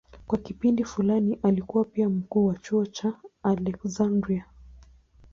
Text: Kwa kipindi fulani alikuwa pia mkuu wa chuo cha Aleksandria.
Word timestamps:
Kwa 0.27 0.37
kipindi 0.37 0.83
fulani 0.83 1.39
alikuwa 1.43 1.85
pia 1.85 2.09
mkuu 2.09 2.45
wa 2.45 2.55
chuo 2.55 2.85
cha 2.85 3.13
Aleksandria. 3.43 4.45